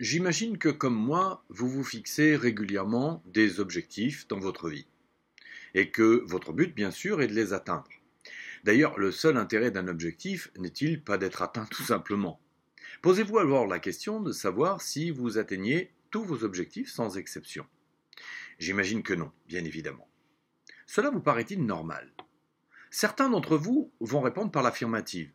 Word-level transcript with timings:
J'imagine 0.00 0.58
que 0.58 0.68
comme 0.68 0.94
moi, 0.94 1.44
vous 1.48 1.68
vous 1.68 1.82
fixez 1.82 2.36
régulièrement 2.36 3.20
des 3.26 3.58
objectifs 3.58 4.28
dans 4.28 4.38
votre 4.38 4.68
vie. 4.68 4.86
Et 5.74 5.90
que 5.90 6.22
votre 6.24 6.52
but, 6.52 6.72
bien 6.72 6.92
sûr, 6.92 7.20
est 7.20 7.26
de 7.26 7.34
les 7.34 7.52
atteindre. 7.52 7.90
D'ailleurs, 8.62 8.96
le 8.96 9.10
seul 9.10 9.36
intérêt 9.36 9.72
d'un 9.72 9.88
objectif 9.88 10.52
n'est-il 10.56 11.02
pas 11.02 11.18
d'être 11.18 11.42
atteint 11.42 11.66
tout 11.66 11.82
simplement? 11.82 12.40
Posez-vous 13.02 13.38
alors 13.38 13.66
la 13.66 13.80
question 13.80 14.20
de 14.20 14.30
savoir 14.30 14.82
si 14.82 15.10
vous 15.10 15.36
atteignez 15.36 15.92
tous 16.10 16.22
vos 16.22 16.44
objectifs 16.44 16.90
sans 16.92 17.18
exception. 17.18 17.66
J'imagine 18.60 19.02
que 19.02 19.14
non, 19.14 19.32
bien 19.48 19.64
évidemment. 19.64 20.08
Cela 20.86 21.10
vous 21.10 21.20
paraît-il 21.20 21.66
normal? 21.66 22.12
Certains 22.90 23.30
d'entre 23.30 23.56
vous 23.56 23.90
vont 23.98 24.20
répondre 24.20 24.52
par 24.52 24.62
l'affirmative. 24.62 25.32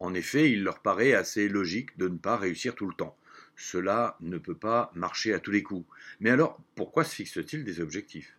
En 0.00 0.12
effet, 0.12 0.50
il 0.50 0.62
leur 0.62 0.82
paraît 0.82 1.14
assez 1.14 1.48
logique 1.48 1.96
de 1.96 2.08
ne 2.08 2.18
pas 2.18 2.36
réussir 2.36 2.74
tout 2.74 2.86
le 2.86 2.94
temps. 2.94 3.16
Cela 3.56 4.16
ne 4.20 4.38
peut 4.38 4.56
pas 4.56 4.92
marcher 4.94 5.32
à 5.32 5.40
tous 5.40 5.50
les 5.50 5.62
coups. 5.62 5.88
Mais 6.20 6.30
alors, 6.30 6.60
pourquoi 6.74 7.04
se 7.04 7.14
fixe-t-il 7.14 7.64
des 7.64 7.80
objectifs? 7.80 8.38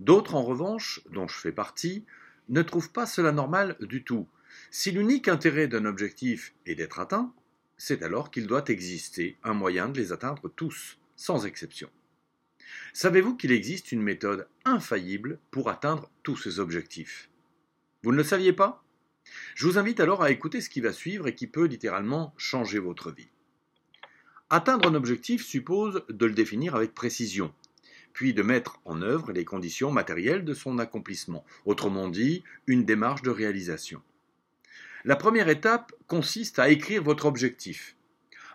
D'autres, 0.00 0.34
en 0.34 0.42
revanche, 0.42 1.00
dont 1.10 1.28
je 1.28 1.38
fais 1.38 1.52
partie, 1.52 2.04
ne 2.48 2.62
trouvent 2.62 2.90
pas 2.90 3.06
cela 3.06 3.30
normal 3.30 3.76
du 3.80 4.02
tout. 4.02 4.28
Si 4.70 4.90
l'unique 4.90 5.28
intérêt 5.28 5.68
d'un 5.68 5.84
objectif 5.84 6.54
est 6.66 6.74
d'être 6.74 6.98
atteint, 6.98 7.32
c'est 7.76 8.02
alors 8.02 8.30
qu'il 8.30 8.46
doit 8.46 8.64
exister 8.68 9.38
un 9.44 9.54
moyen 9.54 9.88
de 9.88 9.98
les 9.98 10.12
atteindre 10.12 10.48
tous, 10.54 10.98
sans 11.16 11.46
exception. 11.46 11.88
Savez-vous 12.92 13.36
qu'il 13.36 13.52
existe 13.52 13.92
une 13.92 14.02
méthode 14.02 14.48
infaillible 14.64 15.38
pour 15.50 15.70
atteindre 15.70 16.10
tous 16.22 16.36
ces 16.36 16.58
objectifs? 16.58 17.30
Vous 18.02 18.12
ne 18.12 18.16
le 18.16 18.24
saviez 18.24 18.52
pas? 18.52 18.84
Je 19.54 19.66
vous 19.66 19.78
invite 19.78 20.00
alors 20.00 20.22
à 20.22 20.30
écouter 20.30 20.60
ce 20.60 20.68
qui 20.68 20.80
va 20.80 20.92
suivre 20.92 21.28
et 21.28 21.34
qui 21.34 21.46
peut 21.46 21.66
littéralement 21.66 22.34
changer 22.36 22.78
votre 22.78 23.12
vie. 23.12 23.28
Atteindre 24.54 24.86
un 24.86 24.94
objectif 24.94 25.46
suppose 25.46 26.02
de 26.10 26.26
le 26.26 26.34
définir 26.34 26.74
avec 26.74 26.92
précision, 26.92 27.54
puis 28.12 28.34
de 28.34 28.42
mettre 28.42 28.82
en 28.84 29.00
œuvre 29.00 29.32
les 29.32 29.46
conditions 29.46 29.90
matérielles 29.90 30.44
de 30.44 30.52
son 30.52 30.78
accomplissement, 30.78 31.42
autrement 31.64 32.10
dit, 32.10 32.44
une 32.66 32.84
démarche 32.84 33.22
de 33.22 33.30
réalisation. 33.30 34.02
La 35.06 35.16
première 35.16 35.48
étape 35.48 35.94
consiste 36.06 36.58
à 36.58 36.68
écrire 36.68 37.02
votre 37.02 37.24
objectif. 37.24 37.96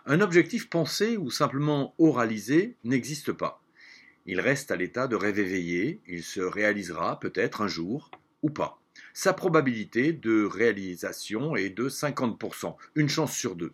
Un 0.06 0.20
objectif 0.20 0.70
pensé 0.70 1.16
ou 1.16 1.32
simplement 1.32 1.96
oralisé 1.98 2.76
n'existe 2.84 3.32
pas. 3.32 3.60
Il 4.24 4.40
reste 4.40 4.70
à 4.70 4.76
l'état 4.76 5.08
de 5.08 5.16
rêve 5.16 5.40
éveillé, 5.40 6.00
il 6.06 6.22
se 6.22 6.40
réalisera 6.40 7.18
peut-être 7.18 7.60
un 7.60 7.66
jour 7.66 8.12
ou 8.42 8.50
pas. 8.50 8.80
Sa 9.14 9.32
probabilité 9.32 10.12
de 10.12 10.44
réalisation 10.44 11.56
est 11.56 11.70
de 11.70 11.88
50%, 11.88 12.76
une 12.94 13.08
chance 13.08 13.36
sur 13.36 13.56
deux. 13.56 13.72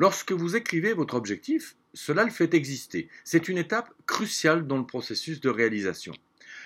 Lorsque 0.00 0.30
vous 0.30 0.54
écrivez 0.54 0.92
votre 0.92 1.14
objectif, 1.14 1.74
cela 1.92 2.22
le 2.22 2.30
fait 2.30 2.54
exister. 2.54 3.08
C'est 3.24 3.48
une 3.48 3.58
étape 3.58 3.92
cruciale 4.06 4.64
dans 4.64 4.78
le 4.78 4.86
processus 4.86 5.40
de 5.40 5.48
réalisation. 5.48 6.14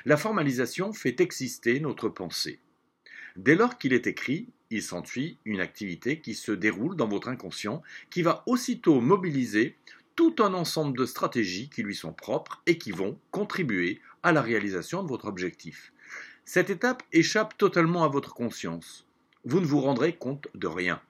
La 0.05 0.19
formalisation 0.19 0.93
fait 0.93 1.19
exister 1.19 1.81
notre 1.81 2.11
pensée. 2.11 2.59
Dès 3.37 3.55
lors 3.55 3.79
qu'il 3.79 3.95
est 3.95 4.07
écrit, 4.07 4.49
il 4.69 4.83
s'ensuit 4.83 5.39
une 5.47 5.61
activité 5.61 6.21
qui 6.21 6.35
se 6.35 6.53
déroule 6.53 6.95
dans 6.95 7.09
votre 7.09 7.29
inconscient, 7.29 7.83
qui 8.11 8.21
va 8.21 8.43
aussitôt 8.45 9.01
mobiliser 9.01 9.77
tout 10.15 10.35
un 10.41 10.53
ensemble 10.53 10.99
de 10.99 11.07
stratégies 11.07 11.71
qui 11.71 11.83
lui 11.83 11.95
sont 11.95 12.13
propres 12.13 12.61
et 12.67 12.77
qui 12.77 12.91
vont 12.91 13.19
contribuer 13.31 14.03
à 14.23 14.33
la 14.33 14.43
réalisation 14.43 15.03
de 15.03 15.09
votre 15.09 15.25
objectif. 15.25 15.95
Cette 16.45 16.69
étape 16.69 17.03
échappe 17.15 17.57
totalement 17.57 18.05
à 18.05 18.09
votre 18.09 18.35
conscience. 18.35 19.07
Vous 19.47 19.61
ne 19.61 19.65
vous 19.65 19.81
rendrez 19.81 20.17
compte 20.17 20.49
de 20.55 20.67
rien. 20.67 21.01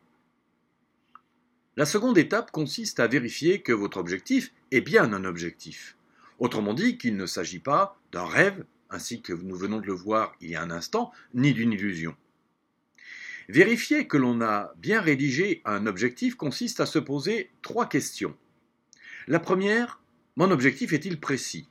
La 1.74 1.86
seconde 1.86 2.18
étape 2.18 2.50
consiste 2.50 3.00
à 3.00 3.06
vérifier 3.06 3.62
que 3.62 3.72
votre 3.72 3.96
objectif 3.96 4.52
est 4.72 4.82
bien 4.82 5.10
un 5.14 5.24
objectif. 5.24 5.96
Autrement 6.38 6.74
dit, 6.74 6.98
qu'il 6.98 7.16
ne 7.16 7.24
s'agit 7.24 7.60
pas 7.60 7.98
d'un 8.12 8.26
rêve, 8.26 8.66
ainsi 8.90 9.22
que 9.22 9.32
nous 9.32 9.56
venons 9.56 9.80
de 9.80 9.86
le 9.86 9.94
voir 9.94 10.36
il 10.42 10.50
y 10.50 10.54
a 10.54 10.62
un 10.62 10.70
instant, 10.70 11.12
ni 11.32 11.54
d'une 11.54 11.72
illusion. 11.72 12.14
Vérifier 13.48 14.06
que 14.06 14.18
l'on 14.18 14.42
a 14.42 14.74
bien 14.76 15.00
rédigé 15.00 15.62
un 15.64 15.86
objectif 15.86 16.34
consiste 16.34 16.80
à 16.80 16.86
se 16.86 16.98
poser 16.98 17.50
trois 17.62 17.88
questions. 17.88 18.36
La 19.26 19.40
première, 19.40 20.02
mon 20.36 20.50
objectif 20.50 20.92
est-il 20.92 21.20
précis? 21.20 21.70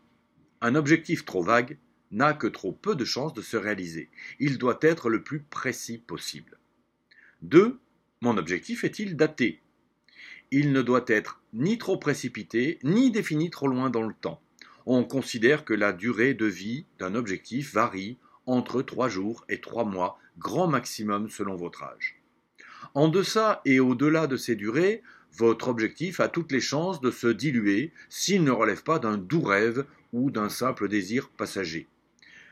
Un 0.61 0.73
objectif 0.73 1.25
trop 1.25 1.43
vague 1.43 1.77
n'a 2.09 2.33
que 2.33 2.47
trop 2.47 2.71
peu 2.71 2.95
de 2.95 3.05
chances 3.05 3.35
de 3.35 3.43
se 3.43 3.55
réaliser. 3.55 4.09
Il 4.39 4.57
doit 4.57 4.79
être 4.81 5.09
le 5.09 5.21
plus 5.21 5.41
précis 5.41 5.99
possible. 5.99 6.57
2. 7.43 7.79
Mon 8.21 8.37
objectif 8.37 8.83
est-il 8.83 9.15
daté? 9.15 9.61
Il 10.51 10.73
ne 10.73 10.81
doit 10.81 11.05
être 11.07 11.41
ni 11.53 11.77
trop 11.77 11.97
précipité, 11.97 12.77
ni 12.83 13.09
défini 13.09 13.49
trop 13.49 13.67
loin 13.67 13.89
dans 13.89 14.03
le 14.03 14.13
temps. 14.13 14.41
On 14.85 15.03
considère 15.03 15.63
que 15.63 15.73
la 15.73 15.93
durée 15.93 16.33
de 16.33 16.45
vie 16.45 16.85
d'un 16.99 17.15
objectif 17.15 17.73
varie 17.73 18.17
entre 18.45 18.81
3 18.81 19.07
jours 19.07 19.45
et 19.47 19.61
3 19.61 19.85
mois, 19.85 20.19
grand 20.37 20.67
maximum 20.67 21.29
selon 21.29 21.55
votre 21.55 21.83
âge. 21.83 22.21
En 22.93 23.07
deçà 23.07 23.61
et 23.63 23.79
au-delà 23.79 24.27
de 24.27 24.37
ces 24.37 24.55
durées, 24.55 25.03
votre 25.37 25.69
objectif 25.69 26.19
a 26.19 26.27
toutes 26.27 26.51
les 26.51 26.59
chances 26.59 26.99
de 26.99 27.11
se 27.11 27.27
diluer 27.27 27.93
s'il 28.09 28.43
ne 28.43 28.51
relève 28.51 28.83
pas 28.83 28.99
d'un 28.99 29.17
doux 29.17 29.43
rêve 29.43 29.85
ou 30.11 30.31
d'un 30.31 30.49
simple 30.49 30.89
désir 30.89 31.29
passager. 31.29 31.87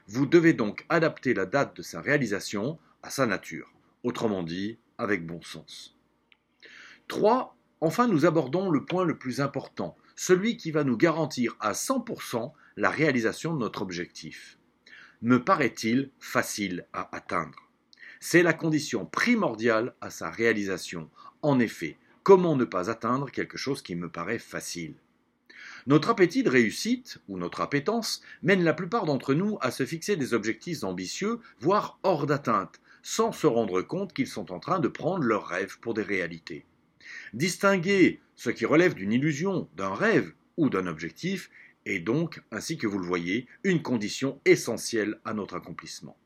Vous 0.08 0.26
devez 0.26 0.54
donc 0.54 0.86
adapter 0.88 1.34
la 1.34 1.46
date 1.46 1.76
de 1.78 1.82
sa 1.82 2.00
réalisation 2.00 2.80
à 3.04 3.10
sa 3.10 3.26
nature, 3.26 3.74
autrement 4.04 4.44
dit, 4.44 4.78
avec 4.98 5.26
bon 5.26 5.42
sens. 5.42 5.98
3. 7.10 7.59
Enfin, 7.82 8.08
nous 8.08 8.26
abordons 8.26 8.70
le 8.70 8.84
point 8.84 9.06
le 9.06 9.18
plus 9.18 9.40
important, 9.40 9.96
celui 10.16 10.58
qui 10.58 10.72
va 10.72 10.84
nous 10.84 10.98
garantir 10.98 11.56
à 11.62 11.72
100% 11.72 12.52
la 12.76 12.90
réalisation 12.90 13.54
de 13.54 13.60
notre 13.60 13.82
objectif. 13.82 14.58
Me 15.22 15.44
paraît-il 15.44 16.12
facile 16.20 16.86
à 16.92 17.16
atteindre? 17.16 17.70
C'est 18.20 18.44
la 18.44 18.54
condition 18.54 19.06
primordiale 19.06 19.94
à 20.02 20.10
sa 20.10 20.30
réalisation. 20.30 21.10
En 21.42 21.60
effet, 21.60 21.98
comment 22.24 22.58
ne 22.58 22.66
pas 22.66 22.90
atteindre 22.90 23.32
quelque 23.32 23.58
chose 23.58 23.82
qui 23.82 23.96
me 23.96 24.10
paraît 24.10 24.40
facile? 24.40 24.96
Notre 25.88 26.10
appétit 26.10 26.44
de 26.44 26.50
réussite, 26.50 27.20
ou 27.30 27.38
notre 27.38 27.62
appétence, 27.62 28.22
mène 28.44 28.64
la 28.64 28.74
plupart 28.74 29.06
d'entre 29.06 29.34
nous 29.34 29.58
à 29.62 29.72
se 29.72 29.86
fixer 29.86 30.18
des 30.18 30.34
objectifs 30.34 30.84
ambitieux, 30.84 31.40
voire 31.60 31.98
hors 32.04 32.26
d'atteinte, 32.26 32.82
sans 33.02 33.32
se 33.32 33.48
rendre 33.48 33.82
compte 33.82 34.14
qu'ils 34.14 34.28
sont 34.28 34.52
en 34.52 34.60
train 34.60 34.80
de 34.80 34.90
prendre 34.90 35.24
leurs 35.24 35.48
rêves 35.48 35.80
pour 35.80 35.94
des 35.94 36.04
réalités. 36.04 36.66
Distinguer 37.34 38.20
ce 38.36 38.50
qui 38.50 38.66
relève 38.66 38.94
d'une 38.94 39.14
illusion, 39.14 39.68
d'un 39.76 39.94
rêve 39.94 40.34
ou 40.58 40.70
d'un 40.70 40.88
objectif 40.88 41.50
est 41.86 42.00
donc, 42.00 42.42
ainsi 42.52 42.78
que 42.78 42.88
vous 42.88 43.00
le 43.00 43.06
voyez, 43.06 43.48
une 43.64 43.82
condition 43.82 44.40
essentielle 44.46 45.20
à 45.26 45.34
notre 45.34 45.56
accomplissement. 45.56 46.18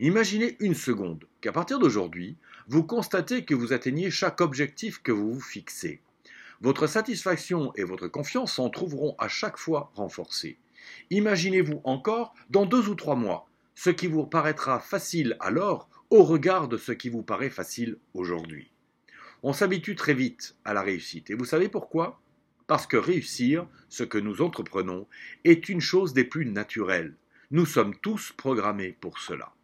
Imaginez 0.00 0.56
une 0.60 0.74
seconde 0.74 1.26
qu'à 1.40 1.52
partir 1.52 1.78
d'aujourd'hui, 1.78 2.36
vous 2.68 2.82
constatez 2.82 3.44
que 3.44 3.54
vous 3.54 3.72
atteignez 3.72 4.10
chaque 4.10 4.40
objectif 4.40 5.00
que 5.02 5.12
vous 5.12 5.32
vous 5.32 5.40
fixez. 5.40 6.00
Votre 6.60 6.86
satisfaction 6.86 7.72
et 7.74 7.84
votre 7.84 8.08
confiance 8.08 8.54
s'en 8.54 8.70
trouveront 8.70 9.14
à 9.18 9.28
chaque 9.28 9.58
fois 9.58 9.90
renforcées. 9.94 10.58
Imaginez-vous 11.10 11.80
encore 11.84 12.34
dans 12.50 12.66
deux 12.66 12.88
ou 12.88 12.94
trois 12.94 13.16
mois, 13.16 13.48
ce 13.74 13.90
qui 13.90 14.06
vous 14.06 14.24
paraîtra 14.24 14.80
facile 14.80 15.36
alors 15.40 15.88
au 16.10 16.22
regard 16.22 16.68
de 16.68 16.76
ce 16.76 16.92
qui 16.92 17.08
vous 17.08 17.22
paraît 17.22 17.50
facile 17.50 17.98
aujourd'hui. 18.14 18.70
On 19.42 19.52
s'habitue 19.52 19.96
très 19.96 20.14
vite 20.14 20.56
à 20.64 20.74
la 20.74 20.82
réussite. 20.82 21.30
Et 21.30 21.34
vous 21.34 21.44
savez 21.44 21.68
pourquoi? 21.68 22.20
Parce 22.66 22.86
que 22.86 22.96
réussir, 22.96 23.66
ce 23.88 24.02
que 24.02 24.18
nous 24.18 24.42
entreprenons, 24.42 25.06
est 25.44 25.68
une 25.68 25.80
chose 25.80 26.14
des 26.14 26.24
plus 26.24 26.46
naturelles. 26.46 27.14
Nous 27.50 27.66
sommes 27.66 27.96
tous 27.96 28.32
programmés 28.36 28.96
pour 29.00 29.18
cela. 29.18 29.55